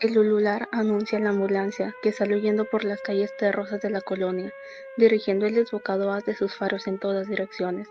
El 0.00 0.16
ulular 0.16 0.66
anuncia 0.72 1.18
a 1.18 1.20
la 1.20 1.28
ambulancia, 1.28 1.94
que 2.02 2.10
sale 2.10 2.34
huyendo 2.34 2.64
por 2.64 2.84
las 2.84 3.02
calles 3.02 3.36
terrosas 3.38 3.82
de 3.82 3.90
la 3.90 4.00
colonia, 4.00 4.50
dirigiendo 4.96 5.44
el 5.44 5.54
desbocado 5.54 6.10
haz 6.10 6.24
de 6.24 6.34
sus 6.34 6.54
faros 6.54 6.86
en 6.86 6.98
todas 6.98 7.28
direcciones. 7.28 7.86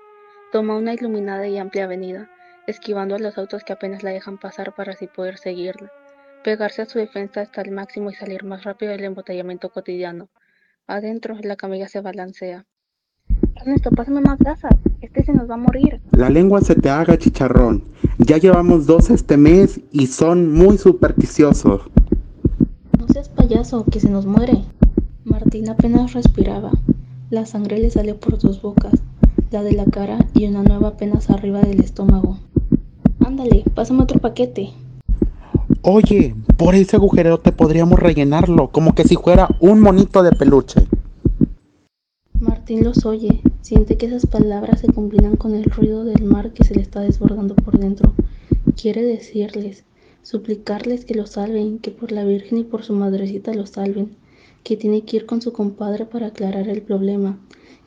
Toma 0.52 0.76
una 0.76 0.96
iluminada 0.96 1.48
y 1.48 1.60
amplia 1.60 1.84
avenida, 1.84 2.28
esquivando 2.66 3.14
a 3.14 3.20
los 3.20 3.38
autos 3.38 3.64
que 3.64 3.74
apenas 3.74 4.02
la 4.02 4.10
dejan 4.10 4.40
pasar 4.40 4.74
para 4.74 4.94
así 4.94 5.06
poder 5.06 5.38
seguirla, 5.38 5.92
pegarse 6.44 6.82
a 6.82 6.88
su 6.88 6.98
defensa 6.98 7.42
hasta 7.42 7.62
el 7.62 7.70
máximo 7.70 8.10
y 8.10 8.16
salir 8.16 8.44
más 8.44 8.64
rápido 8.64 8.92
del 8.92 9.04
embotellamiento 9.04 9.70
cotidiano. 9.70 10.30
Adentro, 10.88 11.38
la 11.44 11.58
camilla 11.58 11.88
se 11.88 12.02
balancea. 12.02 12.66
Ernesto, 13.56 13.92
pásame 13.92 14.22
más 14.22 14.40
gasas. 14.40 14.74
Este 15.02 15.24
se 15.24 15.34
nos 15.34 15.48
va 15.48 15.54
a 15.54 15.58
morir. 15.58 16.02
La 16.14 16.32
lengua 16.32 16.62
se 16.62 16.74
te 16.74 16.90
haga 16.90 17.20
chicharrón. 17.20 17.84
Ya 18.18 18.38
llevamos 18.38 18.88
dos 18.88 19.12
este 19.12 19.38
mes 19.38 19.80
y 19.92 20.08
son 20.08 20.52
muy 20.52 20.80
supersticiosos. 20.80 21.84
Payaso, 23.50 23.84
que 23.84 24.00
se 24.00 24.10
nos 24.10 24.28
muere. 24.28 24.64
Martín 25.24 25.70
apenas 25.70 26.14
respiraba. 26.14 26.70
La 27.32 27.48
sangre 27.48 27.80
le 27.80 27.90
salió 27.90 28.16
por 28.20 28.38
dos 28.38 28.62
bocas, 28.62 28.94
la 29.50 29.64
de 29.64 29.72
la 29.72 29.86
cara 29.86 30.20
y 30.36 30.46
una 30.46 30.62
nueva 30.62 30.90
apenas 30.90 31.32
arriba 31.32 31.60
del 31.62 31.80
estómago. 31.80 32.38
Ándale, 33.26 33.64
pásame 33.74 34.04
otro 34.04 34.20
paquete. 34.20 34.70
Oye, 35.82 36.36
por 36.58 36.76
ese 36.76 36.98
agujerero 36.98 37.40
te 37.40 37.52
podríamos 37.52 37.98
rellenarlo, 37.98 38.68
como 38.68 38.94
que 38.94 39.06
si 39.06 39.16
fuera 39.16 39.48
un 39.60 39.80
monito 39.80 40.22
de 40.22 40.32
peluche. 40.32 40.86
Martín 42.40 42.84
los 42.84 43.04
oye, 43.08 43.42
siente 43.62 43.98
que 43.98 44.06
esas 44.06 44.28
palabras 44.28 44.82
se 44.82 44.94
combinan 44.94 45.38
con 45.38 45.56
el 45.56 45.64
ruido 45.64 46.06
del 46.06 46.24
mar 46.24 46.54
que 46.54 46.64
se 46.64 46.76
le 46.76 46.82
está 46.82 47.00
desbordando 47.00 47.56
por 47.56 47.80
dentro. 47.80 48.14
Quiere 48.80 49.02
decirles, 49.02 49.86
suplicarles 50.30 51.06
que 51.06 51.16
lo 51.16 51.26
salven, 51.26 51.80
que 51.80 51.90
por 51.90 52.12
la 52.12 52.24
Virgen 52.24 52.60
y 52.60 52.64
por 52.64 52.84
su 52.84 52.94
madrecita 52.94 53.52
lo 53.56 53.66
salven, 53.66 54.16
que 54.64 54.78
tiene 54.78 55.02
que 55.02 55.18
ir 55.18 55.26
con 55.26 55.42
su 55.42 55.54
compadre 55.54 56.06
para 56.06 56.28
aclarar 56.28 56.70
el 56.70 56.84
problema, 56.84 57.40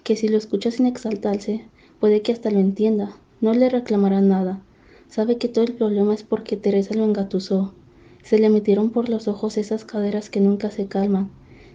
que 0.02 0.16
si 0.16 0.26
lo 0.26 0.38
escucha 0.38 0.72
sin 0.72 0.86
exaltarse, 0.86 1.64
puede 2.00 2.20
que 2.20 2.32
hasta 2.32 2.50
lo 2.50 2.58
entienda, 2.58 3.14
no 3.40 3.54
le 3.54 3.68
reclamará 3.68 4.20
nada. 4.20 4.60
Sabe 5.08 5.38
que 5.38 5.46
todo 5.46 5.64
el 5.64 5.74
problema 5.74 6.14
es 6.14 6.24
porque 6.24 6.56
Teresa 6.56 6.94
lo 6.94 7.04
engatusó, 7.04 7.74
se 8.24 8.40
le 8.40 8.50
metieron 8.50 8.90
por 8.90 9.08
los 9.08 9.28
ojos 9.28 9.56
esas 9.56 9.84
caderas 9.84 10.28
que 10.28 10.40
nunca 10.40 10.72
se 10.72 10.88
calman, 10.88 11.30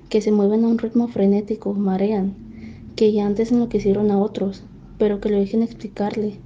que 0.09 0.19
se 0.19 0.33
mueven 0.33 0.65
a 0.65 0.67
un 0.67 0.79
ritmo 0.79 1.07
frenético, 1.07 1.73
marean, 1.75 2.35
que 2.97 3.13
ya 3.13 3.25
antes 3.25 3.53
enloquecieron 3.53 4.11
a 4.11 4.19
otros, 4.19 4.63
pero 4.97 5.21
que 5.21 5.29
lo 5.29 5.39
dejen 5.39 5.63
explicarle, 5.63 6.41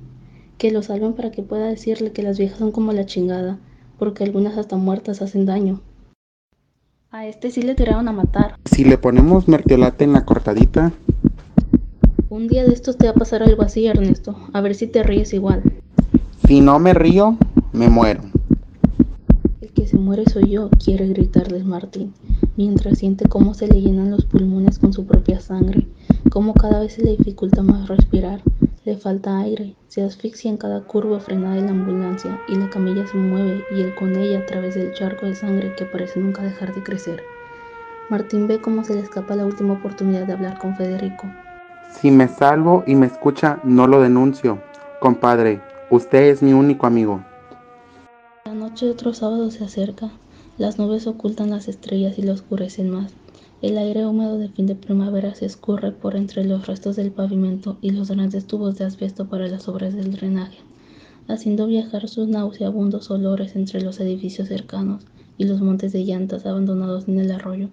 que 0.60 0.70
lo 0.70 0.84
salven 0.84 1.14
para 1.14 1.32
que 1.32 1.42
pueda 1.42 1.70
decirle 1.70 2.12
que 2.12 2.22
las 2.22 2.38
viejas 2.38 2.60
son 2.60 2.72
como 2.72 2.94
la 2.94 3.08
chingada, 3.08 3.60
porque 4.02 4.24
algunas 4.24 4.58
hasta 4.58 4.78
muertas 4.78 5.22
hacen 5.22 5.46
daño. 5.46 5.80
A 7.12 7.28
este 7.28 7.52
sí 7.52 7.62
le 7.62 7.76
tiraron 7.76 8.08
a 8.08 8.12
matar. 8.12 8.56
Si 8.66 8.84
le 8.84 8.98
ponemos 8.98 9.48
mertiolate 9.48 10.06
en 10.06 10.14
la 10.14 10.26
cortadita. 10.26 10.92
Un 12.28 12.48
día 12.48 12.64
de 12.64 12.74
estos 12.74 12.98
te 12.98 13.06
va 13.06 13.12
a 13.12 13.14
pasar 13.14 13.44
algo 13.44 13.62
así, 13.62 13.86
Ernesto. 13.86 14.36
A 14.54 14.62
ver 14.62 14.74
si 14.74 14.88
te 14.88 15.04
ríes 15.04 15.36
igual. 15.36 15.62
Si 16.48 16.62
no 16.62 16.80
me 16.80 16.96
río, 16.96 17.38
me 17.74 17.90
muero 17.90 18.24
se 19.92 19.98
muere 19.98 20.24
soy 20.32 20.52
yo, 20.52 20.70
quiere 20.70 21.06
gritarles 21.08 21.66
Martín, 21.66 22.14
mientras 22.56 23.00
siente 23.00 23.28
cómo 23.28 23.54
se 23.54 23.68
le 23.68 23.82
llenan 23.82 24.10
los 24.10 24.24
pulmones 24.24 24.80
con 24.80 24.94
su 24.94 25.06
propia 25.06 25.42
sangre, 25.42 25.86
cómo 26.30 26.54
cada 26.54 26.80
vez 26.80 26.94
se 26.94 27.04
le 27.04 27.18
dificulta 27.18 27.62
más 27.62 27.90
respirar, 27.90 28.42
le 28.84 28.98
falta 28.98 29.38
aire, 29.38 29.76
se 29.88 30.02
asfixia 30.02 30.50
en 30.50 30.58
cada 30.58 30.82
curva 30.82 31.20
frenada 31.20 31.56
de 31.56 31.62
la 31.62 31.70
ambulancia 31.70 32.42
y 32.48 32.56
la 32.56 32.68
camilla 32.70 33.06
se 33.06 33.16
mueve 33.16 33.64
y 33.76 33.82
él 33.82 33.94
con 33.94 34.16
ella 34.16 34.40
a 34.40 34.46
través 34.48 34.74
del 34.74 34.92
charco 34.94 35.28
de 35.28 35.36
sangre 35.36 35.76
que 35.76 35.86
parece 35.86 36.20
nunca 36.20 36.42
dejar 36.42 36.74
de 36.74 36.82
crecer. 36.82 37.22
Martín 38.10 38.48
ve 38.48 38.60
cómo 38.60 38.84
se 38.84 38.96
le 38.96 39.02
escapa 39.02 39.36
la 39.36 39.46
última 39.46 39.74
oportunidad 39.74 40.26
de 40.26 40.34
hablar 40.34 40.58
con 40.58 40.76
Federico. 40.76 41.28
Si 41.92 42.10
me 42.10 42.28
salvo 42.28 42.84
y 42.88 42.96
me 42.96 43.06
escucha, 43.06 43.60
no 43.64 43.86
lo 43.86 44.02
denuncio. 44.02 44.58
Compadre, 45.00 45.62
usted 45.92 46.30
es 46.30 46.42
mi 46.42 46.54
único 46.54 46.88
amigo. 46.88 47.24
La 48.46 48.54
noche 48.54 48.88
de 48.88 48.94
otro 48.94 49.14
sábado 49.14 49.52
se 49.52 49.64
acerca. 49.64 50.10
Las 50.58 50.80
nubes 50.80 51.06
ocultan 51.06 51.52
las 51.52 51.68
estrellas 51.68 52.18
y 52.18 52.24
la 52.24 52.34
oscurecen 52.34 52.90
más. 52.90 53.14
El 53.62 53.78
aire 53.78 54.08
húmedo 54.08 54.40
de 54.40 54.50
fin 54.50 54.66
de 54.66 54.74
primavera 54.74 55.36
se 55.36 55.46
escurre 55.46 55.92
por 55.92 56.16
entre 56.16 56.44
los 56.44 56.66
restos 56.66 56.96
del 56.96 57.12
pavimento 57.12 57.78
y 57.80 57.92
los 57.92 58.10
grandes 58.10 58.48
tubos 58.48 58.80
de 58.80 58.86
asbesto 58.86 59.30
para 59.30 59.48
las 59.48 59.68
obras 59.68 59.94
del 59.94 60.14
drenaje, 60.14 60.58
haciendo 61.28 61.68
viajar 61.68 62.08
sus 62.08 62.28
nauseabundos 62.28 63.12
olores 63.12 63.56
entre 63.56 63.82
los 63.82 64.00
edificios 64.00 64.48
cercanos 64.48 65.06
y 65.38 65.46
los 65.46 65.62
montes 65.62 65.94
de 65.94 66.04
llantas 66.04 66.48
abandonados 66.48 67.08
en 67.08 67.20
el 67.20 67.30
arroyo. 67.30 67.70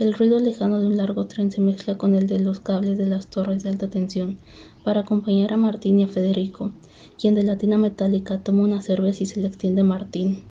El 0.00 0.14
ruido 0.14 0.40
lejano 0.40 0.80
de 0.80 0.88
un 0.88 0.96
largo 0.96 1.26
tren 1.26 1.52
se 1.52 1.60
mezcla 1.60 1.96
con 1.96 2.16
el 2.16 2.26
de 2.26 2.40
los 2.40 2.58
cables 2.58 2.98
de 2.98 3.06
las 3.06 3.28
torres 3.28 3.62
de 3.62 3.68
alta 3.68 3.88
tensión 3.88 4.38
para 4.82 5.02
acompañar 5.02 5.52
a 5.52 5.56
Martín 5.56 6.00
y 6.00 6.02
a 6.02 6.08
Federico, 6.08 6.72
quien 7.20 7.36
de 7.36 7.44
latina 7.44 7.78
metálica 7.78 8.40
toma 8.42 8.64
una 8.64 8.82
cerveza 8.82 9.22
y 9.22 9.26
se 9.26 9.40
le 9.40 9.46
extiende 9.46 9.82
a 9.82 9.84
Martín. 9.84 10.42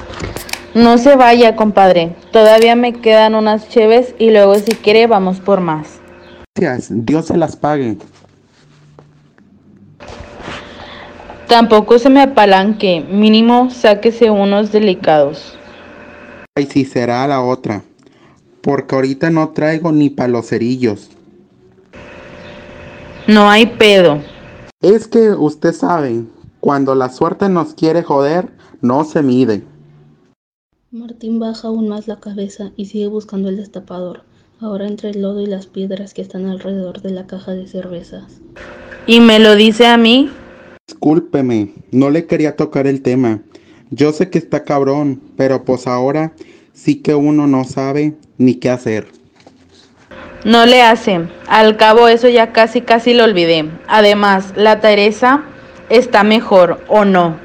No 0.79 0.97
se 0.97 1.17
vaya, 1.17 1.57
compadre. 1.57 2.15
Todavía 2.31 2.73
me 2.73 2.93
quedan 2.93 3.35
unas 3.35 3.67
cheves 3.67 4.15
y 4.17 4.31
luego 4.31 4.55
si 4.55 4.71
quiere 4.71 5.07
vamos 5.07 5.41
por 5.41 5.59
más. 5.59 5.99
Gracias, 6.55 6.87
Dios 7.05 7.25
se 7.25 7.35
las 7.35 7.57
pague. 7.57 7.97
Tampoco 11.49 11.99
se 11.99 12.09
me 12.09 12.21
apalanque, 12.21 13.05
mínimo 13.11 13.69
sáquese 13.71 14.29
unos 14.29 14.71
delicados. 14.71 15.57
Ay, 16.55 16.65
si 16.67 16.85
será 16.85 17.27
la 17.27 17.41
otra, 17.41 17.83
porque 18.61 18.95
ahorita 18.95 19.29
no 19.29 19.49
traigo 19.49 19.91
ni 19.91 20.09
palocerillos. 20.09 21.09
No 23.27 23.49
hay 23.49 23.65
pedo. 23.65 24.19
Es 24.79 25.09
que 25.09 25.31
usted 25.31 25.73
sabe, 25.73 26.23
cuando 26.61 26.95
la 26.95 27.09
suerte 27.09 27.49
nos 27.49 27.73
quiere 27.73 28.01
joder, 28.01 28.47
no 28.79 29.03
se 29.03 29.21
mide. 29.21 29.63
Martín 30.91 31.37
baja 31.37 31.67
aún 31.67 31.87
más 31.87 32.07
la 32.07 32.19
cabeza 32.19 32.71
y 32.75 32.85
sigue 32.85 33.05
buscando 33.05 33.49
el 33.49 33.57
destapador, 33.57 34.23
ahora 34.59 34.87
entre 34.87 35.11
el 35.11 35.21
lodo 35.21 35.39
y 35.39 35.45
las 35.45 35.67
piedras 35.67 36.15
que 36.15 36.23
están 36.23 36.47
alrededor 36.47 37.03
de 37.03 37.11
la 37.11 37.27
caja 37.27 37.51
de 37.51 37.67
cervezas. 37.67 38.41
¿Y 39.05 39.19
me 39.19 39.37
lo 39.37 39.53
dice 39.53 39.85
a 39.85 39.97
mí? 39.97 40.31
Discúlpeme, 40.87 41.75
no 41.91 42.09
le 42.09 42.25
quería 42.25 42.55
tocar 42.55 42.87
el 42.87 43.03
tema. 43.03 43.43
Yo 43.91 44.11
sé 44.13 44.31
que 44.31 44.39
está 44.39 44.63
cabrón, 44.63 45.21
pero 45.37 45.63
pues 45.63 45.85
ahora 45.85 46.33
sí 46.73 46.95
que 47.03 47.13
uno 47.13 47.45
no 47.45 47.65
sabe 47.65 48.15
ni 48.39 48.55
qué 48.55 48.71
hacer. 48.71 49.09
No 50.43 50.65
le 50.65 50.81
hace. 50.81 51.19
Al 51.47 51.77
cabo 51.77 52.07
eso 52.07 52.29
ya 52.29 52.51
casi 52.51 52.81
casi 52.81 53.13
lo 53.13 53.25
olvidé. 53.25 53.69
Además, 53.87 54.53
la 54.55 54.79
Teresa 54.79 55.43
está 55.89 56.23
mejor 56.23 56.83
o 56.87 57.05
no. 57.05 57.37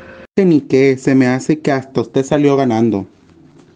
Ni 0.43 0.62
qué, 0.62 0.97
se 0.97 1.15
me 1.15 1.27
hace 1.27 1.60
que 1.60 1.72
hasta 1.72 2.00
usted 2.00 2.25
salió 2.25 2.56
ganando. 2.56 3.06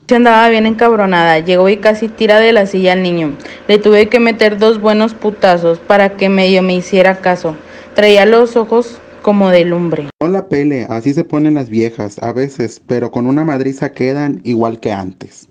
Se 0.09 0.17
andaba 0.17 0.49
bien 0.49 0.65
encabronada, 0.65 1.39
llegó 1.41 1.69
y 1.69 1.77
casi 1.77 2.09
tira 2.09 2.41
de 2.41 2.55
la 2.55 2.65
silla 2.65 2.95
al 2.95 3.03
niño. 3.03 3.35
Le 3.67 3.77
tuve 3.77 4.09
que 4.09 4.21
meter 4.21 4.57
dos 4.57 4.81
buenos 4.81 5.13
putazos 5.13 5.81
para 5.81 6.17
que 6.17 6.31
medio 6.31 6.63
me 6.63 6.75
hiciera 6.75 7.17
caso. 7.17 7.57
Traía 7.95 8.25
los 8.25 8.57
ojos 8.57 9.01
como 9.21 9.51
de 9.51 9.67
lumbre. 9.67 10.09
No 10.23 10.29
la 10.29 10.49
pele, 10.49 10.87
así 10.89 11.13
se 11.13 11.25
ponen 11.25 11.53
las 11.53 11.69
viejas 11.69 12.19
a 12.23 12.33
veces, 12.33 12.81
pero 12.87 13.11
con 13.11 13.27
una 13.27 13.45
madriza 13.45 13.93
quedan 13.93 14.41
igual 14.45 14.81
que 14.81 14.93
antes. 14.93 15.47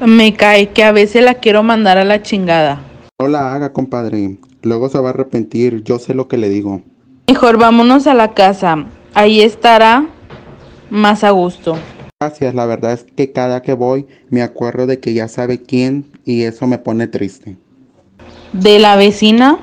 Me 0.00 0.32
cae 0.32 0.70
que 0.70 0.82
a 0.82 0.92
veces 0.92 1.22
la 1.22 1.34
quiero 1.34 1.62
mandar 1.62 1.98
a 1.98 2.06
la 2.06 2.22
chingada. 2.22 2.80
No 3.20 3.28
la 3.28 3.54
haga, 3.54 3.74
compadre. 3.74 4.38
Luego 4.62 4.88
se 4.88 4.98
va 4.98 5.08
a 5.08 5.12
arrepentir, 5.12 5.82
yo 5.82 5.98
sé 5.98 6.14
lo 6.14 6.26
que 6.26 6.38
le 6.38 6.48
digo. 6.48 6.80
Mejor 7.28 7.58
vámonos 7.58 8.06
a 8.06 8.14
la 8.14 8.32
casa. 8.32 8.86
Ahí 9.12 9.42
estará 9.42 10.06
más 10.88 11.22
a 11.22 11.32
gusto. 11.32 11.76
Gracias, 12.18 12.54
la 12.54 12.64
verdad 12.64 12.94
es 12.94 13.04
que 13.04 13.30
cada 13.30 13.60
que 13.60 13.74
voy 13.74 14.06
me 14.30 14.40
acuerdo 14.40 14.86
de 14.86 15.00
que 15.00 15.12
ya 15.12 15.28
sabe 15.28 15.60
quién 15.60 16.10
y 16.24 16.44
eso 16.44 16.66
me 16.66 16.78
pone 16.78 17.08
triste. 17.08 17.58
¿De 18.54 18.78
la 18.78 18.96
vecina? 18.96 19.58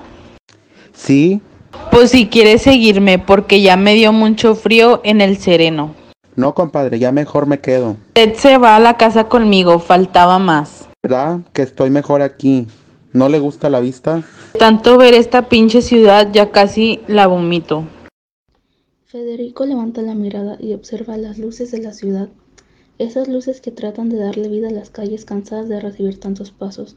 Sí. 0.94 1.42
Pues 1.90 2.12
si 2.12 2.28
quiere 2.28 2.60
seguirme 2.60 3.18
porque 3.18 3.64
ya 3.64 3.76
me 3.76 3.96
dio 3.96 4.14
mucho 4.14 4.54
frío 4.54 5.02
en 5.04 5.20
el 5.22 5.38
sereno. 5.38 5.96
No, 6.36 6.54
compadre, 6.54 7.00
ya 7.00 7.12
mejor 7.12 7.48
me 7.48 7.60
quedo. 7.60 7.98
Usted 8.10 8.36
se 8.36 8.60
va 8.60 8.76
a 8.76 8.80
la 8.80 8.98
casa 8.98 9.24
conmigo, 9.24 9.80
faltaba 9.80 10.38
más. 10.38 10.88
¿Verdad? 11.02 11.40
Que 11.54 11.64
estoy 11.64 11.90
mejor 11.90 12.22
aquí. 12.22 12.68
¿No 13.14 13.30
le 13.30 13.40
gusta 13.40 13.72
la 13.72 13.80
vista? 13.80 14.22
Tanto 14.60 15.00
ver 15.00 15.16
esta 15.16 15.50
pinche 15.50 15.82
ciudad 15.82 16.30
ya 16.32 16.52
casi 16.52 17.02
la 17.08 17.26
vomito. 17.26 17.86
Federico 19.06 19.66
levanta 19.66 20.04
la 20.04 20.14
mirada 20.14 20.58
y 20.60 20.74
observa 20.74 21.18
las 21.18 21.40
luces 21.40 21.72
de 21.72 21.80
la 21.80 21.94
ciudad. 21.94 22.30
Esas 23.00 23.28
luces 23.28 23.60
que 23.60 23.72
tratan 23.72 24.10
de 24.10 24.18
darle 24.18 24.48
vida 24.50 24.68
a 24.68 24.72
las 24.72 24.92
calles 24.92 25.26
cansadas 25.26 25.68
de 25.68 25.80
recibir 25.80 26.20
tantos 26.20 26.52
pasos, 26.52 26.96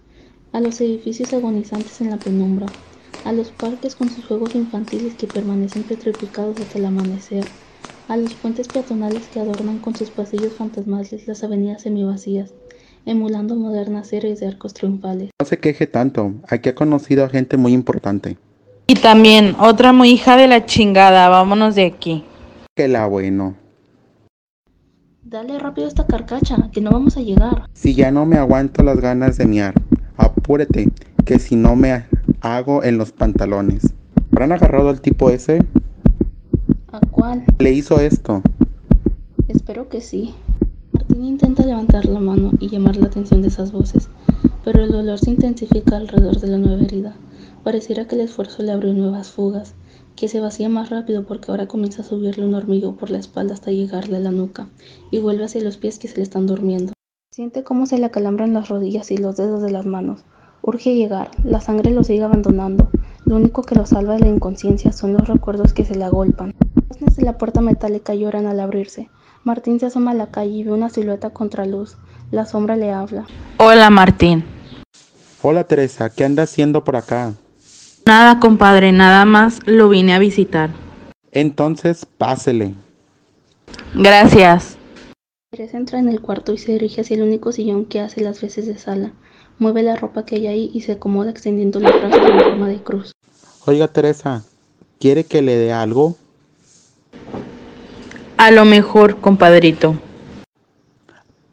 a 0.53 0.61
los 0.61 0.79
edificios 0.83 1.33
agonizantes 1.33 2.03
en 2.03 2.11
la 2.11 2.19
penumbra, 2.19 2.67
a 3.25 3.33
los 3.33 3.49
parques 3.49 3.97
con 3.97 4.11
sus 4.11 4.27
juegos 4.27 4.55
infantiles 4.55 5.15
que 5.15 5.27
permanecen 5.27 5.85
petrificados 5.85 6.61
hasta 6.61 6.79
el 6.79 6.85
amanecer, 6.85 7.47
a 8.09 8.19
los 8.19 8.35
puentes 8.35 8.69
peatonales 8.69 9.27
que 9.33 9.41
adornan 9.41 9.79
con 9.79 9.97
sus 9.97 10.11
pasillos 10.11 10.53
fantasmales 10.53 11.27
las 11.27 11.43
avenidas 11.43 11.81
semivacías, 11.81 12.53
emulando 13.07 13.57
modernas 13.57 14.09
series 14.09 14.39
de 14.41 14.49
arcos 14.49 14.75
triunfales. 14.75 15.31
No 15.41 15.47
se 15.47 15.59
queje 15.59 15.87
tanto, 15.87 16.35
aquí 16.47 16.69
ha 16.69 16.75
conocido 16.75 17.25
a 17.25 17.31
gente 17.31 17.57
muy 17.57 17.73
importante. 17.73 18.37
Y 18.87 18.97
también 18.97 19.57
otra 19.59 19.95
muy 19.95 20.11
hija 20.11 20.37
de 20.37 20.47
la 20.47 20.67
chingada, 20.67 21.31
vámonos 21.31 21.75
de 21.75 21.87
aquí. 21.87 22.23
Que 22.75 22.87
la 22.87 23.07
bueno. 23.07 23.57
Dale 25.29 25.59
rápido 25.59 25.89
esta 25.89 26.07
carcacha, 26.07 26.71
que 26.71 26.81
no 26.81 26.93
vamos 26.93 27.17
a 27.17 27.21
llegar. 27.21 27.69
Si 27.73 27.97
ya 27.97 28.13
no 28.13 28.27
me 28.27 28.37
aguanto 28.37 28.85
las 28.85 29.01
ganas 29.01 29.37
de 29.37 29.47
miar, 29.47 29.75
apúrate, 30.17 30.89
que 31.25 31.41
si 31.41 31.57
no 31.57 31.75
me 31.75 32.05
hago 32.43 32.85
en 32.85 32.97
los 32.97 33.11
pantalones. 33.11 33.93
¿Habrán 34.31 34.53
agarrado 34.53 34.89
al 34.89 35.01
tipo 35.01 35.29
ese? 35.31 35.67
¿A 36.93 37.01
cuál? 37.11 37.45
¿Le 37.59 37.73
hizo 37.73 37.99
esto? 37.99 38.41
Espero 39.49 39.89
que 39.89 40.01
sí. 40.01 40.33
Martín 40.93 41.25
intenta 41.25 41.67
levantar 41.67 42.05
la 42.05 42.21
mano 42.21 42.53
y 42.61 42.69
llamar 42.69 42.95
la 42.95 43.07
atención 43.07 43.43
de 43.43 43.49
esas 43.49 43.73
voces, 43.73 44.09
pero 44.65 44.85
el 44.85 44.93
dolor 44.93 45.19
se 45.19 45.31
intensifica 45.31 45.97
alrededor 45.97 46.39
de 46.39 46.47
la 46.47 46.59
nueva 46.59 46.85
herida. 46.85 47.17
Pareciera 47.65 48.07
que 48.07 48.15
el 48.15 48.21
esfuerzo 48.21 48.63
le 48.63 48.71
abrió 48.71 48.95
nuevas 48.95 49.33
fugas, 49.33 49.75
que 50.17 50.29
se 50.29 50.41
vacía 50.41 50.69
más 50.69 50.91
rápido 50.91 51.25
porque 51.25 51.51
ahora 51.51 51.69
comienza 51.69 52.03
a 52.03 52.05
subirle 52.05 52.47
un 52.47 52.55
hormigo 52.55 52.97
por 52.97 53.11
la 53.11 53.19
espalda 53.19 53.55
hasta 53.55 53.71
llegarle 53.71 54.17
a 54.17 54.21
la 54.21 54.31
nuca, 54.31 54.67
y 55.11 55.19
vuelve 55.19 55.45
hacia 55.45 55.63
los 55.63 55.77
pies 55.77 55.99
que 55.99 56.09
se 56.09 56.17
le 56.17 56.23
están 56.23 56.47
durmiendo. 56.47 56.95
Siente 57.31 57.63
cómo 57.63 57.87
se 57.87 57.99
le 57.99 58.07
acalambran 58.07 58.55
las 58.55 58.69
rodillas 58.69 59.11
y 59.11 59.19
los 59.19 59.37
dedos 59.37 59.63
de 59.63 59.71
las 59.71 59.85
manos. 59.85 60.25
Urge 60.63 60.95
llegar, 60.95 61.31
la 61.45 61.61
sangre 61.61 61.91
lo 61.91 62.03
sigue 62.03 62.25
abandonando. 62.25 62.89
Lo 63.27 63.37
único 63.37 63.63
que 63.63 63.75
lo 63.75 63.85
salva 63.85 64.15
de 64.15 64.21
la 64.21 64.29
inconsciencia 64.29 64.91
son 64.91 65.13
los 65.13 65.29
recuerdos 65.29 65.73
que 65.73 65.85
se 65.85 65.95
le 65.95 66.05
agolpan. 66.05 66.55
Los 66.99 67.15
de 67.17 67.25
la 67.25 67.37
puerta 67.37 67.61
metálica 67.61 68.15
lloran 68.15 68.47
al 68.47 68.59
abrirse. 68.59 69.11
Martín 69.45 69.79
se 69.79 69.87
asoma 69.87 70.13
a 70.13 70.15
la 70.15 70.31
calle 70.31 70.51
y 70.51 70.65
ve 70.65 70.73
una 70.73 70.89
silueta 70.89 71.31
contraluz. 71.31 71.99
La 72.31 72.47
sombra 72.47 72.75
le 72.75 72.91
habla. 72.91 73.27
Hola 73.59 73.91
Martín. 73.91 74.45
Hola 75.43 75.65
Teresa, 75.65 76.11
¿qué 76.11 76.25
anda 76.25 76.45
haciendo 76.45 76.83
por 76.83 76.97
acá? 76.97 77.35
Nada, 78.07 78.39
compadre, 78.39 78.93
nada 78.93 79.25
más 79.25 79.59
lo 79.67 79.89
vine 79.89 80.15
a 80.15 80.21
visitar. 80.21 80.71
Entonces, 81.33 82.07
pásele. 82.07 82.75
Gracias. 83.95 84.79
Teresa 85.51 85.77
entra 85.77 85.99
en 85.99 86.09
el 86.09 86.21
cuarto 86.21 86.53
y 86.53 86.59
se 86.59 86.71
dirige 86.71 87.01
hacia 87.01 87.17
el 87.17 87.25
único 87.25 87.51
sillón 87.51 87.85
que 87.85 87.99
hace 87.99 88.21
las 88.21 88.41
veces 88.41 88.69
de 88.69 88.79
sala. 88.79 89.11
Mueve 89.59 89.83
la 89.83 89.97
ropa 89.97 90.25
que 90.25 90.37
hay 90.37 90.47
ahí 90.47 90.71
y 90.73 90.83
se 90.83 90.93
acomoda 90.93 91.33
extendiendo 91.33 91.81
los 91.81 91.91
brazos 91.91 92.31
en 92.31 92.39
forma 92.39 92.69
de 92.69 92.81
cruz. 92.81 93.11
Oiga, 93.67 93.89
Teresa, 93.89 94.45
¿quiere 95.01 95.25
que 95.25 95.43
le 95.43 95.57
dé 95.57 95.73
algo? 95.73 96.15
A 98.37 98.53
lo 98.53 98.65
mejor, 98.65 99.21
compadrito. 99.21 99.97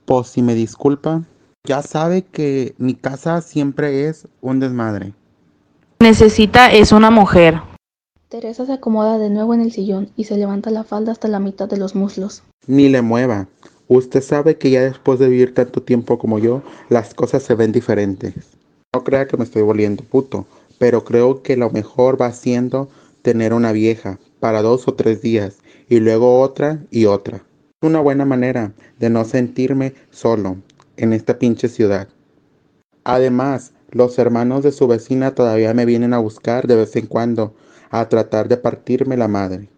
Pues 0.06 0.28
si 0.28 0.44
me 0.44 0.54
disculpa, 0.54 1.24
ya 1.64 1.82
sabe 1.82 2.22
que 2.22 2.76
mi 2.78 2.94
casa 2.94 3.42
siempre 3.42 4.08
es 4.08 4.28
un 4.40 4.60
desmadre. 4.60 5.14
Necesita 6.04 6.70
es 6.70 6.92
una 6.92 7.12
mujer. 7.12 7.62
Teresa 8.28 8.66
se 8.66 8.74
acomoda 8.74 9.18
de 9.18 9.30
nuevo 9.30 9.54
en 9.54 9.62
el 9.62 9.72
sillón 9.72 10.10
y 10.18 10.26
se 10.26 10.36
levanta 10.36 10.70
la 10.70 10.84
falda 10.84 11.14
hasta 11.14 11.30
la 11.30 11.40
mitad 11.40 11.70
de 11.70 11.78
los 11.78 11.96
muslos. 11.96 12.44
Ni 12.68 12.90
le 12.90 13.02
mueva. 13.02 13.48
Usted 13.88 14.22
sabe 14.22 14.58
que 14.58 14.70
ya 14.70 14.82
después 14.82 15.18
de 15.18 15.30
vivir 15.30 15.54
tanto 15.54 15.82
tiempo 15.82 16.18
como 16.18 16.40
yo, 16.40 16.62
las 16.90 17.14
cosas 17.14 17.44
se 17.44 17.56
ven 17.56 17.72
diferentes. 17.72 18.34
No 18.94 19.06
crea 19.06 19.28
que 19.28 19.38
me 19.38 19.46
estoy 19.46 19.62
volviendo 19.62 20.04
puto, 20.04 20.46
pero 20.78 21.06
creo 21.06 21.42
que 21.42 21.56
lo 21.56 21.70
mejor 21.70 22.22
va 22.22 22.34
siendo 22.34 22.90
tener 23.22 23.54
una 23.54 23.72
vieja 23.72 24.20
para 24.42 24.62
dos 24.62 24.90
o 24.90 24.96
tres 24.96 25.22
días 25.22 25.60
y 25.88 26.02
luego 26.02 26.42
otra 26.42 26.84
y 26.92 27.06
otra. 27.06 27.46
Una 27.82 28.02
buena 28.02 28.26
manera 28.26 28.74
de 29.00 29.10
no 29.10 29.24
sentirme 29.24 29.94
solo 30.12 30.58
en 30.98 31.14
esta 31.14 31.40
pinche 31.40 31.70
ciudad. 31.70 32.10
Además, 33.06 33.72
los 33.94 34.18
hermanos 34.20 34.64
de 34.64 34.72
su 34.72 34.88
vecina 34.88 35.36
todavía 35.36 35.74
me 35.74 35.86
vienen 35.86 36.14
a 36.14 36.20
buscar 36.20 36.68
de 36.68 36.76
vez 36.76 36.96
en 36.96 37.06
cuando 37.06 37.54
a 37.90 38.10
tratar 38.10 38.48
de 38.48 38.58
partirme 38.58 39.18
la 39.18 39.28
madre. 39.28 39.70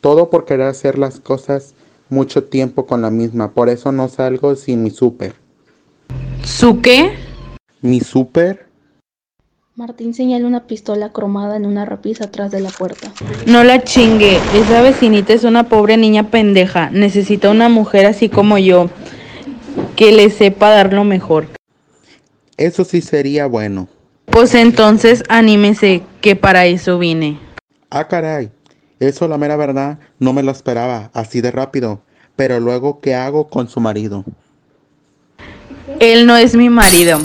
Todo 0.00 0.28
por 0.28 0.44
querer 0.44 0.66
hacer 0.66 0.98
las 0.98 1.20
cosas 1.20 1.74
mucho 2.10 2.44
tiempo 2.44 2.86
con 2.86 3.00
la 3.00 3.10
misma, 3.10 3.52
por 3.52 3.70
eso 3.70 3.92
no 3.92 4.08
salgo 4.08 4.54
sin 4.56 4.82
mi 4.82 4.90
súper. 4.90 5.34
¿Su 6.42 6.82
qué? 6.82 7.12
¿Mi 7.80 8.00
súper? 8.00 8.66
Martín 9.74 10.14
señala 10.14 10.46
una 10.46 10.66
pistola 10.66 11.10
cromada 11.10 11.56
en 11.56 11.66
una 11.66 11.84
repisa 11.84 12.26
atrás 12.26 12.52
de 12.52 12.60
la 12.60 12.68
puerta. 12.68 13.10
No 13.46 13.64
la 13.64 13.82
chingue, 13.82 14.38
esa 14.54 14.82
vecinita 14.82 15.32
es 15.32 15.42
una 15.42 15.68
pobre 15.68 15.96
niña 15.96 16.30
pendeja. 16.30 16.90
Necesita 16.90 17.50
una 17.50 17.68
mujer 17.68 18.06
así 18.06 18.28
como 18.28 18.58
yo, 18.58 18.88
que 19.96 20.12
le 20.12 20.30
sepa 20.30 20.70
dar 20.70 20.92
lo 20.92 21.02
mejor. 21.02 21.53
Eso 22.56 22.84
sí 22.84 23.00
sería 23.00 23.46
bueno. 23.46 23.88
Pues 24.26 24.54
entonces 24.54 25.22
anímese, 25.28 26.02
que 26.20 26.36
para 26.36 26.66
eso 26.66 26.98
vine. 26.98 27.38
Ah, 27.90 28.08
caray. 28.08 28.50
Eso, 29.00 29.28
la 29.28 29.38
mera 29.38 29.56
verdad, 29.56 29.98
no 30.18 30.32
me 30.32 30.42
lo 30.42 30.52
esperaba 30.52 31.10
así 31.12 31.40
de 31.40 31.50
rápido. 31.50 32.00
Pero 32.36 32.58
luego, 32.60 33.00
¿qué 33.00 33.14
hago 33.14 33.48
con 33.48 33.68
su 33.68 33.80
marido? 33.80 34.24
Él 36.00 36.26
no 36.26 36.36
es 36.36 36.56
mi 36.56 36.70
marido. 36.70 37.18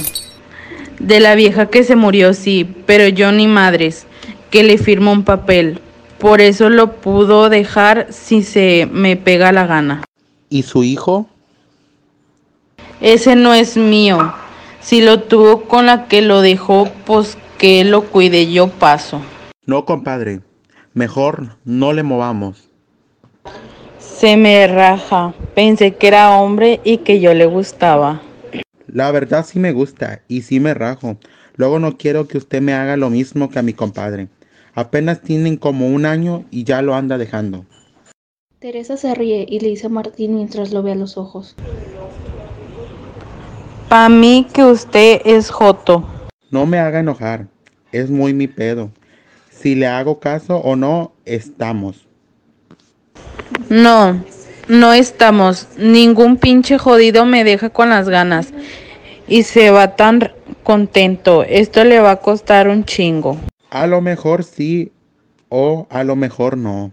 De 1.00 1.20
la 1.20 1.36
vieja 1.36 1.68
que 1.68 1.84
se 1.84 1.96
murió, 1.96 2.34
sí, 2.34 2.76
pero 2.86 3.08
yo 3.08 3.32
ni 3.32 3.48
madres, 3.48 4.06
que 4.50 4.64
le 4.64 4.78
firmo 4.78 5.12
un 5.12 5.24
papel. 5.24 5.80
Por 6.18 6.42
eso 6.42 6.70
lo 6.70 6.98
pudo 6.98 7.50
dejar 7.50 8.08
si 8.12 8.44
se 8.44 8.88
me 8.92 9.16
pega 9.16 9.52
la 9.52 9.66
gana. 9.66 10.04
¿Y 10.50 10.64
su 10.64 10.84
hijo? 10.84 11.28
Ese 13.00 13.36
no 13.36 13.54
es 13.54 13.78
mío. 13.78 14.34
Si 14.90 15.02
lo 15.02 15.22
tuvo 15.22 15.66
con 15.66 15.86
la 15.86 16.08
que 16.08 16.24
lo 16.24 16.42
dejó, 16.42 16.90
pues 17.06 17.38
que 17.60 17.84
lo 17.84 18.10
cuide, 18.10 18.52
yo 18.52 18.70
paso. 18.70 19.22
No, 19.68 19.86
compadre. 19.86 20.42
Mejor 20.96 21.58
no 21.64 21.94
le 21.94 22.02
movamos. 22.02 22.72
Se 24.00 24.36
me 24.36 24.66
raja. 24.66 25.36
Pensé 25.54 25.94
que 25.94 26.08
era 26.08 26.40
hombre 26.40 26.82
y 26.84 26.98
que 26.98 27.20
yo 27.20 27.36
le 27.36 27.46
gustaba. 27.46 28.24
La 28.88 29.12
verdad 29.12 29.46
sí 29.46 29.60
me 29.60 29.74
gusta 29.74 30.24
y 30.28 30.42
sí 30.42 30.60
me 30.60 30.74
rajo. 30.74 31.18
Luego 31.56 31.78
no 31.78 31.96
quiero 31.96 32.28
que 32.28 32.40
usted 32.40 32.60
me 32.60 32.74
haga 32.74 32.98
lo 32.98 33.12
mismo 33.12 33.52
que 33.52 33.60
a 33.60 33.62
mi 33.62 33.74
compadre. 33.74 34.28
Apenas 34.74 35.22
tienen 35.22 35.58
como 35.58 35.86
un 35.86 36.08
año 36.08 36.46
y 36.50 36.64
ya 36.64 36.82
lo 36.82 36.96
anda 36.96 37.20
dejando. 37.20 37.64
Teresa 38.58 38.98
se 38.98 39.14
ríe 39.14 39.46
y 39.48 39.60
le 39.60 39.68
dice 39.68 39.86
a 39.86 39.92
Martín 39.92 40.34
mientras 40.34 40.74
lo 40.74 40.82
ve 40.82 40.94
a 40.94 40.96
los 40.96 41.16
ojos. 41.16 41.56
Pa' 43.90 44.08
mí 44.08 44.46
que 44.54 44.64
usted 44.64 45.20
es 45.26 45.50
Joto. 45.50 46.08
No 46.52 46.68
me 46.68 46.78
haga 46.78 47.00
enojar. 47.00 47.48
Es 47.92 48.12
muy 48.12 48.36
mi 48.36 48.46
pedo. 48.46 48.92
Si 49.50 49.74
le 49.74 49.88
hago 49.88 50.20
caso 50.20 50.58
o 50.58 50.76
no, 50.76 51.14
estamos. 51.26 52.06
No, 53.68 54.24
no 54.68 54.94
estamos. 54.94 55.70
Ningún 55.80 56.38
pinche 56.38 56.78
jodido 56.78 57.26
me 57.26 57.44
deja 57.44 57.72
con 57.72 57.90
las 57.90 58.08
ganas. 58.08 58.54
Y 59.28 59.42
se 59.42 59.72
va 59.72 59.96
tan 59.96 60.34
contento. 60.62 61.44
Esto 61.44 61.84
le 61.84 62.00
va 62.00 62.12
a 62.12 62.18
costar 62.18 62.68
un 62.68 62.86
chingo. 62.86 63.38
A 63.72 63.88
lo 63.88 64.02
mejor 64.02 64.44
sí 64.44 64.92
o 65.50 65.88
a 65.90 66.04
lo 66.04 66.16
mejor 66.16 66.58
no. 66.58 66.92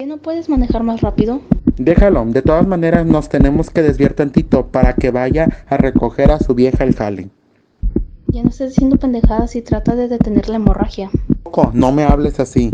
¿Qué 0.00 0.06
no 0.06 0.16
puedes 0.16 0.48
manejar 0.48 0.82
más 0.82 1.02
rápido? 1.02 1.40
Déjalo, 1.82 2.26
de 2.26 2.42
todas 2.42 2.66
maneras 2.66 3.06
nos 3.06 3.30
tenemos 3.30 3.70
que 3.70 3.80
desviar 3.80 4.12
tantito 4.12 4.66
para 4.66 4.92
que 4.92 5.10
vaya 5.10 5.48
a 5.66 5.78
recoger 5.78 6.30
a 6.30 6.38
su 6.38 6.54
vieja 6.54 6.84
el 6.84 6.94
jale. 6.94 7.30
Ya 8.26 8.42
no 8.42 8.50
estés 8.50 8.72
diciendo 8.72 8.98
pendejadas 8.98 9.56
y 9.56 9.62
trata 9.62 9.96
de 9.96 10.06
detener 10.06 10.50
la 10.50 10.56
hemorragia. 10.56 11.08
Coco, 11.42 11.70
no 11.72 11.90
me 11.90 12.04
hables 12.04 12.38
así. 12.38 12.70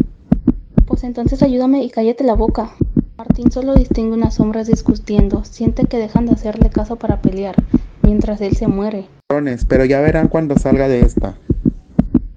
Pues 0.86 1.04
entonces 1.04 1.40
ayúdame 1.44 1.84
y 1.84 1.90
cállate 1.90 2.24
la 2.24 2.34
boca. 2.34 2.72
Martín 3.16 3.52
solo 3.52 3.76
distingue 3.76 4.16
unas 4.16 4.34
sombras 4.34 4.66
discutiendo. 4.66 5.44
Siente 5.44 5.84
que 5.84 5.98
dejan 5.98 6.26
de 6.26 6.32
hacerle 6.32 6.68
caso 6.70 6.96
para 6.96 7.22
pelear, 7.22 7.54
mientras 8.02 8.40
él 8.40 8.56
se 8.56 8.66
muere. 8.66 9.06
Pero 9.28 9.84
ya 9.84 10.00
verán 10.00 10.26
cuando 10.26 10.58
salga 10.58 10.88
de 10.88 11.02
esta. 11.02 11.36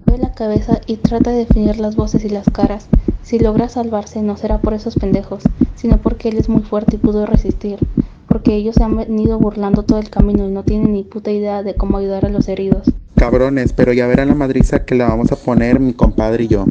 Mueve 0.05 0.21
la 0.21 0.33
cabeza 0.35 0.79
y 0.85 0.97
trata 0.97 1.31
de 1.31 1.37
definir 1.37 1.79
las 1.79 1.95
voces 1.95 2.23
y 2.25 2.29
las 2.29 2.47
caras. 2.47 2.89
Si 3.23 3.39
logra 3.39 3.69
salvarse 3.69 4.21
no 4.21 4.37
será 4.37 4.59
por 4.59 4.73
esos 4.73 4.95
pendejos, 4.95 5.43
sino 5.75 5.97
porque 5.97 6.29
él 6.29 6.37
es 6.37 6.49
muy 6.49 6.61
fuerte 6.61 6.95
y 6.95 6.99
pudo 6.99 7.25
resistir. 7.25 7.79
Porque 8.27 8.55
ellos 8.55 8.75
se 8.75 8.83
han 8.83 8.95
venido 8.95 9.39
burlando 9.39 9.83
todo 9.83 9.99
el 9.99 10.09
camino 10.09 10.47
y 10.47 10.51
no 10.51 10.63
tienen 10.63 10.93
ni 10.93 11.03
puta 11.03 11.31
idea 11.31 11.63
de 11.63 11.75
cómo 11.75 11.97
ayudar 11.97 12.25
a 12.25 12.29
los 12.29 12.47
heridos. 12.47 12.91
Cabrones, 13.15 13.73
pero 13.73 13.91
ya 13.93 14.07
verán 14.07 14.29
la 14.29 14.35
madriza 14.35 14.85
que 14.85 14.95
le 14.95 15.03
vamos 15.03 15.31
a 15.31 15.35
poner 15.35 15.79
mi 15.79 15.93
compadre 15.93 16.45
y 16.45 16.47
yo. 16.47 16.65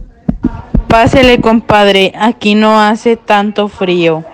Pásele, 0.88 1.40
compadre. 1.40 2.12
Aquí 2.19 2.55
no 2.55 2.81
hace 2.81 3.17
tanto 3.17 3.69
frío. 3.69 4.25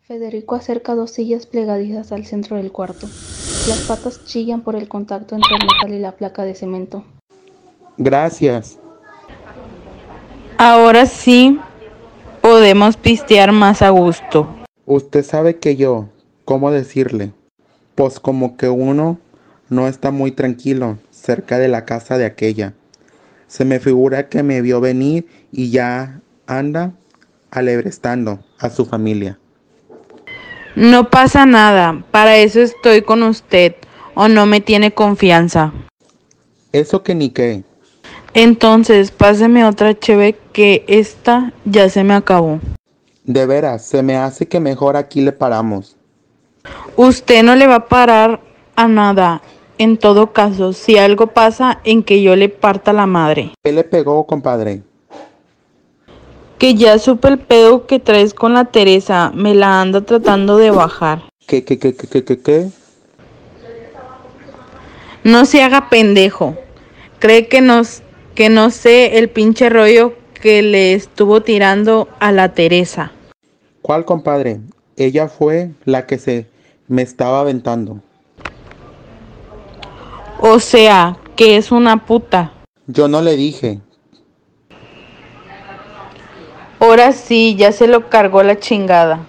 Federico 0.00 0.54
acerca 0.56 0.94
dos 0.94 1.12
sillas 1.12 1.46
plegadizas 1.46 2.10
al 2.10 2.26
centro 2.26 2.56
del 2.56 2.72
cuarto. 2.72 3.06
Las 3.68 3.84
patas 3.86 4.24
chillan 4.24 4.62
por 4.62 4.74
el 4.74 4.88
contacto 4.88 5.36
entre 5.36 5.54
el 5.54 5.66
metal 5.66 5.94
y 5.94 6.00
la 6.00 6.12
placa 6.12 6.44
de 6.44 6.54
cemento. 6.54 7.04
Gracias. 7.98 8.78
Ahora 10.62 11.06
sí, 11.06 11.58
podemos 12.42 12.98
pistear 12.98 13.50
más 13.50 13.80
a 13.80 13.88
gusto. 13.88 14.46
Usted 14.84 15.24
sabe 15.24 15.56
que 15.56 15.76
yo, 15.76 16.10
¿cómo 16.44 16.70
decirle? 16.70 17.32
Pues 17.94 18.20
como 18.20 18.58
que 18.58 18.68
uno 18.68 19.18
no 19.70 19.88
está 19.88 20.10
muy 20.10 20.32
tranquilo 20.32 20.98
cerca 21.10 21.58
de 21.58 21.68
la 21.68 21.86
casa 21.86 22.18
de 22.18 22.26
aquella. 22.26 22.74
Se 23.46 23.64
me 23.64 23.80
figura 23.80 24.28
que 24.28 24.42
me 24.42 24.60
vio 24.60 24.82
venir 24.82 25.26
y 25.50 25.70
ya 25.70 26.20
anda 26.46 26.92
alebrestando 27.50 28.40
a 28.58 28.68
su 28.68 28.84
familia. 28.84 29.38
No 30.76 31.08
pasa 31.08 31.46
nada, 31.46 32.04
para 32.10 32.36
eso 32.36 32.60
estoy 32.60 33.00
con 33.00 33.22
usted, 33.22 33.76
o 34.12 34.28
no 34.28 34.44
me 34.44 34.60
tiene 34.60 34.92
confianza. 34.92 35.72
Eso 36.70 37.02
que 37.02 37.14
ni 37.14 37.30
qué. 37.30 37.64
Entonces, 38.34 39.10
páseme 39.10 39.64
otra 39.64 39.98
cheve 39.98 40.38
que 40.52 40.84
esta 40.86 41.52
ya 41.64 41.88
se 41.88 42.04
me 42.04 42.14
acabó. 42.14 42.60
De 43.24 43.44
veras, 43.46 43.84
se 43.84 44.02
me 44.02 44.16
hace 44.16 44.46
que 44.46 44.60
mejor 44.60 44.96
aquí 44.96 45.20
le 45.20 45.32
paramos. 45.32 45.96
Usted 46.96 47.42
no 47.42 47.56
le 47.56 47.66
va 47.66 47.76
a 47.76 47.88
parar 47.88 48.40
a 48.76 48.86
nada. 48.86 49.42
En 49.78 49.96
todo 49.96 50.32
caso, 50.32 50.72
si 50.72 50.98
algo 50.98 51.28
pasa 51.28 51.80
en 51.84 52.02
que 52.02 52.22
yo 52.22 52.36
le 52.36 52.48
parta 52.48 52.92
la 52.92 53.06
madre. 53.06 53.52
¿Qué 53.64 53.72
le 53.72 53.82
pegó, 53.82 54.26
compadre? 54.26 54.82
Que 56.58 56.74
ya 56.74 56.98
supe 56.98 57.28
el 57.28 57.38
pedo 57.38 57.86
que 57.86 57.98
traes 57.98 58.34
con 58.34 58.52
la 58.52 58.66
Teresa. 58.66 59.32
Me 59.34 59.54
la 59.54 59.80
anda 59.80 60.02
tratando 60.02 60.58
de 60.58 60.70
bajar. 60.70 61.22
¿Qué, 61.46 61.64
qué, 61.64 61.78
qué, 61.78 61.96
qué, 61.96 62.06
qué, 62.06 62.24
qué, 62.24 62.38
qué? 62.38 62.68
No 65.24 65.46
se 65.46 65.62
haga 65.62 65.88
pendejo. 65.88 66.56
Cree 67.18 67.48
que 67.48 67.60
nos 67.60 68.02
que 68.40 68.48
no 68.48 68.70
sé 68.70 69.18
el 69.18 69.28
pinche 69.28 69.68
rollo 69.68 70.14
que 70.32 70.62
le 70.62 70.94
estuvo 70.94 71.42
tirando 71.42 72.08
a 72.20 72.32
la 72.32 72.54
Teresa. 72.54 73.12
¿Cuál, 73.82 74.06
compadre? 74.06 74.60
Ella 74.96 75.28
fue 75.28 75.72
la 75.84 76.06
que 76.06 76.16
se 76.16 76.46
me 76.88 77.02
estaba 77.02 77.40
aventando. 77.40 78.00
O 80.38 80.58
sea, 80.58 81.18
que 81.36 81.58
es 81.58 81.70
una 81.70 82.06
puta. 82.06 82.54
Yo 82.86 83.08
no 83.08 83.20
le 83.20 83.36
dije. 83.36 83.82
Ahora 86.78 87.12
sí, 87.12 87.56
ya 87.56 87.72
se 87.72 87.88
lo 87.88 88.08
cargó 88.08 88.42
la 88.42 88.58
chingada. 88.58 89.26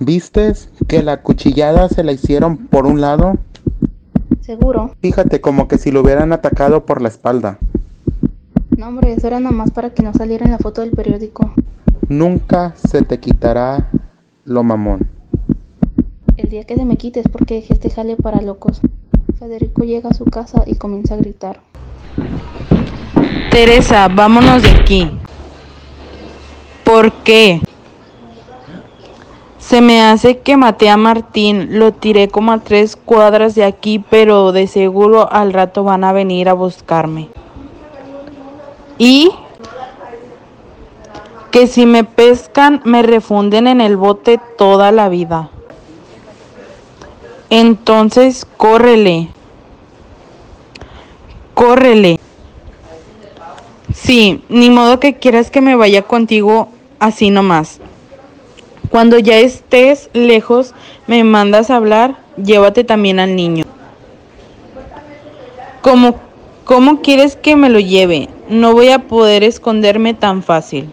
¿Vistes 0.00 0.68
que 0.88 1.04
la 1.04 1.22
cuchillada 1.22 1.88
se 1.88 2.02
la 2.02 2.10
hicieron 2.10 2.56
por 2.66 2.86
un 2.86 3.00
lado? 3.00 3.34
¿Seguro? 4.40 4.96
Fíjate, 5.00 5.40
como 5.40 5.68
que 5.68 5.78
si 5.78 5.92
lo 5.92 6.00
hubieran 6.00 6.32
atacado 6.32 6.84
por 6.86 7.00
la 7.00 7.08
espalda. 7.08 7.60
No, 8.90 8.96
hombre, 8.96 9.12
eso 9.12 9.28
era 9.28 9.38
nada 9.38 9.54
más 9.54 9.70
para 9.70 9.90
que 9.90 10.02
no 10.02 10.12
saliera 10.12 10.46
en 10.46 10.50
la 10.50 10.58
foto 10.58 10.80
del 10.80 10.90
periódico. 10.90 11.52
Nunca 12.08 12.74
se 12.74 13.02
te 13.02 13.20
quitará 13.20 13.88
lo 14.44 14.64
mamón. 14.64 15.08
El 16.36 16.48
día 16.48 16.64
que 16.64 16.74
se 16.74 16.84
me 16.84 16.96
quites 16.96 17.28
porque 17.30 17.54
dejé 17.54 17.74
este 17.74 17.88
jale 17.88 18.16
para 18.16 18.42
locos. 18.42 18.80
Federico 19.38 19.84
llega 19.84 20.10
a 20.10 20.14
su 20.14 20.24
casa 20.24 20.64
y 20.66 20.74
comienza 20.74 21.14
a 21.14 21.18
gritar. 21.18 21.60
Teresa, 23.52 24.08
vámonos 24.08 24.64
de 24.64 24.70
aquí. 24.70 25.08
¿Por 26.82 27.12
qué? 27.22 27.60
Se 29.58 29.80
me 29.80 30.02
hace 30.02 30.38
que 30.38 30.56
maté 30.56 30.90
a 30.90 30.96
Martín, 30.96 31.78
lo 31.78 31.92
tiré 31.92 32.26
como 32.26 32.50
a 32.50 32.58
tres 32.58 32.96
cuadras 32.96 33.54
de 33.54 33.62
aquí, 33.62 34.04
pero 34.10 34.50
de 34.50 34.66
seguro 34.66 35.32
al 35.32 35.52
rato 35.52 35.84
van 35.84 36.02
a 36.02 36.12
venir 36.12 36.48
a 36.48 36.54
buscarme. 36.54 37.28
Y 39.00 39.30
que 41.50 41.66
si 41.66 41.86
me 41.86 42.04
pescan 42.04 42.82
me 42.84 43.02
refunden 43.02 43.66
en 43.66 43.80
el 43.80 43.96
bote 43.96 44.38
toda 44.58 44.92
la 44.92 45.08
vida. 45.08 45.48
Entonces, 47.48 48.46
córrele. 48.58 49.30
Córrele. 51.54 52.20
Sí, 53.94 54.44
ni 54.50 54.68
modo 54.68 55.00
que 55.00 55.16
quieras 55.16 55.50
que 55.50 55.62
me 55.62 55.76
vaya 55.76 56.02
contigo 56.02 56.68
así 56.98 57.30
nomás. 57.30 57.80
Cuando 58.90 59.18
ya 59.18 59.38
estés 59.38 60.10
lejos, 60.12 60.74
me 61.06 61.24
mandas 61.24 61.70
a 61.70 61.76
hablar, 61.76 62.18
llévate 62.36 62.84
también 62.84 63.18
al 63.18 63.34
niño. 63.34 63.64
¿Cómo, 65.80 66.20
¿Cómo 66.70 67.02
quieres 67.02 67.34
que 67.34 67.56
me 67.56 67.68
lo 67.68 67.80
lleve? 67.80 68.28
No 68.48 68.74
voy 68.74 68.90
a 68.90 69.00
poder 69.08 69.42
esconderme 69.42 70.14
tan 70.14 70.44
fácil. 70.44 70.92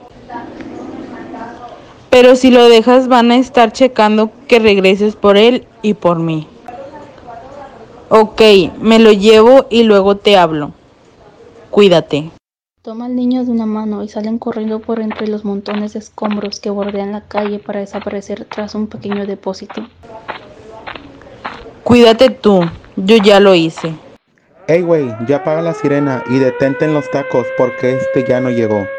Pero 2.10 2.36
si 2.36 2.50
lo 2.50 2.68
dejas 2.68 3.08
van 3.08 3.30
a 3.30 3.36
estar 3.36 3.72
checando 3.72 4.32
que 4.48 4.58
regreses 4.58 5.16
por 5.16 5.38
él 5.38 5.68
y 5.84 5.94
por 5.94 6.18
mí. 6.18 6.48
Ok, 8.10 8.42
me 8.82 8.98
lo 8.98 9.12
llevo 9.12 9.68
y 9.70 9.84
luego 9.84 10.18
te 10.18 10.36
hablo. 10.36 10.72
Cuídate. 11.70 12.32
Toma 12.82 13.06
al 13.06 13.16
niño 13.16 13.46
de 13.46 13.52
una 13.52 13.68
mano 13.68 14.02
y 14.02 14.10
salen 14.10 14.40
corriendo 14.40 14.80
por 14.80 15.00
entre 15.00 15.28
los 15.28 15.46
montones 15.46 15.94
de 15.94 16.00
escombros 16.00 16.60
que 16.60 16.72
bordean 16.72 17.12
la 17.12 17.22
calle 17.22 17.60
para 17.60 17.82
desaparecer 17.82 18.46
tras 18.46 18.74
un 18.74 18.88
pequeño 18.88 19.28
depósito. 19.28 19.88
Cuídate 21.84 22.32
tú, 22.32 22.62
yo 22.96 23.18
ya 23.18 23.40
lo 23.40 23.54
hice. 23.54 23.94
Ey, 24.70 24.82
güey, 24.82 25.16
ya 25.20 25.38
apaga 25.38 25.62
la 25.62 25.74
sirena 25.74 26.24
y 26.26 26.40
detente 26.40 26.84
en 26.84 26.94
los 26.94 27.10
tacos 27.10 27.52
porque 27.54 27.92
este 27.92 28.26
ya 28.26 28.42
no 28.42 28.50
llegó. 28.50 28.97